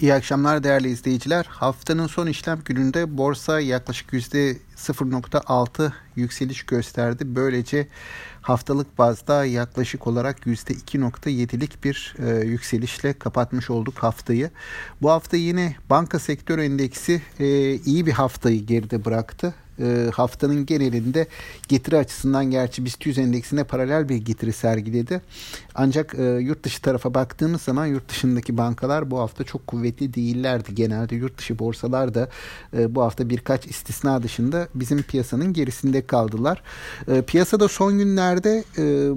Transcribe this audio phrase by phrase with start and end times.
[0.00, 1.46] İyi akşamlar değerli izleyiciler.
[1.48, 4.10] Haftanın son işlem gününde borsa yaklaşık
[4.80, 7.24] %0.6 yükseliş gösterdi.
[7.26, 7.86] Böylece
[8.42, 14.50] haftalık bazda yaklaşık olarak %2.7'lik bir e, yükselişle kapatmış olduk haftayı.
[15.02, 21.26] Bu hafta yine banka sektör endeksi e, iyi bir haftayı geride bıraktı e, haftanın genelinde
[21.68, 25.20] getiri açısından gerçi BIST 100 endeksine paralel bir getiri sergiledi.
[25.74, 30.74] Ancak e, yurt dışı tarafa baktığımız zaman yurt dışındaki bankalar bu hafta çok kuvvetli değillerdi.
[30.74, 32.28] Genelde yurt dışı borsalar da
[32.76, 36.62] e, bu hafta birkaç istisna dışında bizim piyasanın gerisinde kaldılar.
[37.08, 39.10] E, piyasada son günlerde e,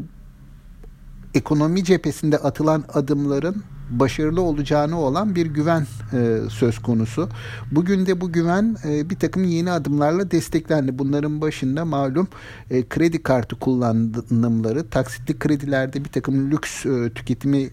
[1.34, 7.30] ekonomi cephesinde atılan adımların başarılı olacağını olan bir güven e, söz konusu.
[7.72, 11.00] Bugün de bu güven e, bir takım yeni adımlarla desteklendi.
[11.00, 12.28] Bunların başında malum
[12.70, 17.70] e, kredi kartı kullanımları, taksitli kredilerde bir takım lüks e, tüketimi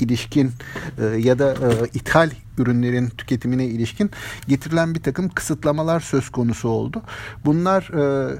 [0.00, 0.52] ilişkin
[0.98, 4.10] e, ya da e, ithal ürünlerin tüketimine ilişkin
[4.48, 7.02] getirilen bir takım kısıtlamalar söz konusu oldu.
[7.44, 8.34] Bunlar e,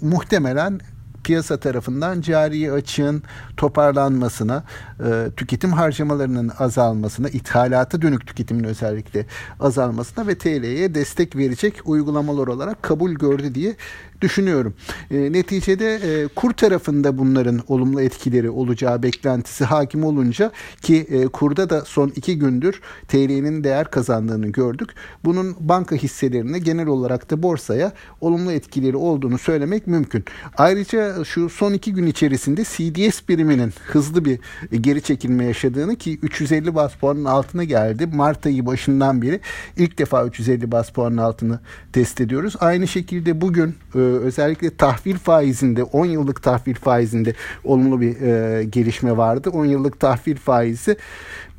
[0.00, 0.80] muhtemelen
[1.24, 3.22] piyasa tarafından cari açığın
[3.56, 4.64] toparlanmasına,
[5.00, 9.26] e, tüketim harcamalarının azalmasına, ithalata dönük tüketimin özellikle
[9.60, 13.76] azalmasına ve TL'ye destek verecek uygulamalar olarak kabul gördü diye
[14.24, 14.74] düşünüyorum.
[15.10, 21.70] E, neticede e, kur tarafında bunların olumlu etkileri olacağı beklentisi hakim olunca ki e, kurda
[21.70, 24.90] da son iki gündür TL'nin değer kazandığını gördük.
[25.24, 30.24] Bunun banka hisselerine genel olarak da borsaya olumlu etkileri olduğunu söylemek mümkün.
[30.56, 34.38] Ayrıca şu son iki gün içerisinde CDS biriminin hızlı bir
[34.80, 38.06] geri çekilme yaşadığını ki 350 bas puanın altına geldi.
[38.06, 39.40] Mart ayı başından beri
[39.76, 41.60] ilk defa 350 bas puanın altını
[41.92, 42.56] test ediyoruz.
[42.60, 47.34] Aynı şekilde bugün e, özellikle tahvil faizinde 10 yıllık tahvil faizinde
[47.64, 49.50] olumlu bir e, gelişme vardı.
[49.50, 50.96] 10 yıllık tahvil faizi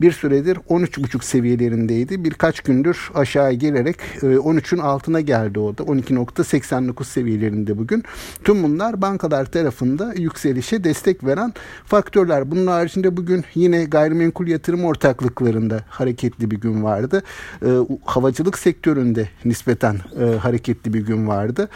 [0.02, 2.24] bir süredir 13,5 seviyelerindeydi.
[2.24, 5.84] Birkaç gündür aşağı gelerek 13'ün e, altına geldi o da.
[5.84, 8.04] 12.89 seviyelerinde bugün.
[8.44, 11.54] Tüm bunlar bankalar tarafında yükselişe destek veren
[11.86, 12.52] faktörler.
[12.52, 17.24] Bunun haricinde bugün yine gayrimenkul yatırım ortaklıklarında hareketli bir gün vardı.
[17.66, 17.70] E,
[18.06, 21.70] havacılık sektöründe nispeten e, hareketli bir gün vardı.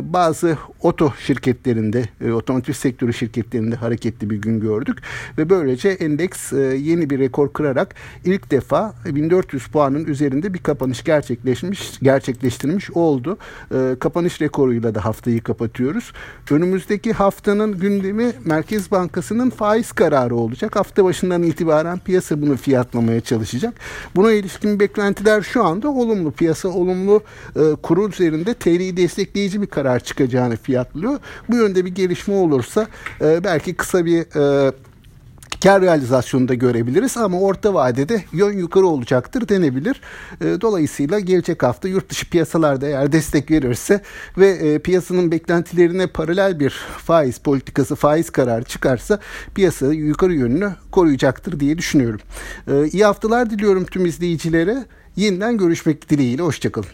[0.00, 4.98] Bazı oto şirketlerinde, otomotiv sektörü şirketlerinde hareketli bir gün gördük.
[5.38, 7.94] Ve böylece endeks yeni bir rekor kırarak
[8.24, 13.38] ilk defa 1400 puanın üzerinde bir kapanış gerçekleşmiş gerçekleştirmiş oldu.
[13.74, 16.12] E, kapanış rekoruyla da haftayı kapatıyoruz.
[16.50, 20.76] Önümüzdeki haftanın gündemi Merkez Bankası'nın faiz kararı olacak.
[20.76, 23.74] Hafta başından itibaren piyasa bunu fiyatlamaya çalışacak.
[24.16, 26.30] Buna ilişkin beklentiler şu anda olumlu.
[26.32, 27.22] Piyasa olumlu
[27.56, 31.18] e, kuru üzerinde TL'yi destekleyici bir karar çıkacağını fiyatlıyor.
[31.48, 32.86] Bu yönde bir gelişme olursa
[33.20, 34.72] e, belki kısa bir e,
[35.62, 40.00] kar realizasyonunda görebiliriz ama orta vadede yön yukarı olacaktır denebilir.
[40.40, 44.00] E, dolayısıyla gelecek hafta yurt dışı piyasalarda eğer destek verirse
[44.38, 49.20] ve e, piyasanın beklentilerine paralel bir faiz politikası, faiz kararı çıkarsa
[49.54, 52.20] piyasa yukarı yönünü koruyacaktır diye düşünüyorum.
[52.68, 54.84] E, iyi haftalar diliyorum tüm izleyicilere.
[55.16, 56.42] Yeniden görüşmek dileğiyle.
[56.42, 56.88] Hoşçakalın.